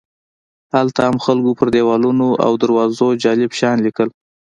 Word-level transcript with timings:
هلته 0.75 0.99
هم 1.07 1.17
خلکو 1.25 1.51
پر 1.57 1.67
دیوالونو 1.75 2.27
او 2.45 2.51
دروازو 2.61 3.07
جالب 3.23 3.51
شیان 3.59 3.77
لیکل. 3.85 4.09